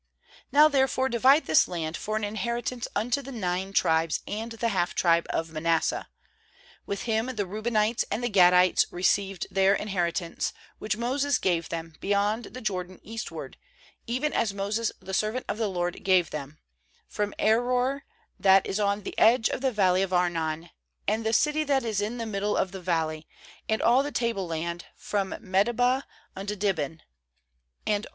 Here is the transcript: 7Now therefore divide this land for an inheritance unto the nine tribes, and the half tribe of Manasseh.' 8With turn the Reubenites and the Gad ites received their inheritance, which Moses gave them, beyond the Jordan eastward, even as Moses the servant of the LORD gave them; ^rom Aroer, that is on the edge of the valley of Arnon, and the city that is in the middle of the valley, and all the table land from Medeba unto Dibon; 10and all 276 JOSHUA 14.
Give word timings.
7Now 0.51 0.67
therefore 0.71 1.09
divide 1.09 1.45
this 1.45 1.67
land 1.67 1.95
for 1.95 2.15
an 2.15 2.23
inheritance 2.23 2.87
unto 2.95 3.21
the 3.21 3.31
nine 3.31 3.71
tribes, 3.71 4.21
and 4.27 4.51
the 4.53 4.69
half 4.69 4.95
tribe 4.95 5.27
of 5.29 5.51
Manasseh.' 5.51 6.07
8With 6.87 7.05
turn 7.05 7.35
the 7.35 7.45
Reubenites 7.45 8.03
and 8.09 8.23
the 8.23 8.27
Gad 8.27 8.51
ites 8.51 8.87
received 8.89 9.45
their 9.51 9.75
inheritance, 9.75 10.53
which 10.79 10.97
Moses 10.97 11.37
gave 11.37 11.69
them, 11.69 11.93
beyond 11.99 12.45
the 12.45 12.61
Jordan 12.61 12.99
eastward, 13.03 13.57
even 14.07 14.33
as 14.33 14.55
Moses 14.55 14.91
the 14.99 15.13
servant 15.13 15.45
of 15.47 15.59
the 15.59 15.67
LORD 15.69 16.03
gave 16.03 16.31
them; 16.31 16.57
^rom 17.13 17.31
Aroer, 17.37 18.01
that 18.39 18.65
is 18.65 18.79
on 18.79 19.03
the 19.03 19.13
edge 19.19 19.49
of 19.49 19.61
the 19.61 19.71
valley 19.71 20.01
of 20.01 20.11
Arnon, 20.11 20.71
and 21.07 21.23
the 21.23 21.31
city 21.31 21.63
that 21.65 21.85
is 21.85 22.01
in 22.01 22.17
the 22.17 22.25
middle 22.25 22.57
of 22.57 22.71
the 22.71 22.81
valley, 22.81 23.27
and 23.69 23.83
all 23.83 24.01
the 24.01 24.11
table 24.11 24.47
land 24.47 24.85
from 24.95 25.33
Medeba 25.39 26.05
unto 26.35 26.55
Dibon; 26.55 26.97
10and 26.97 26.99
all 26.99 27.03
276 27.03 27.05
JOSHUA 27.05 28.01
14. 28.05 28.05